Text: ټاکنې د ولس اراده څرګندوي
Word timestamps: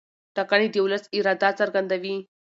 ټاکنې 0.35 0.67
د 0.71 0.75
ولس 0.85 1.03
اراده 1.15 1.49
څرګندوي 1.59 2.15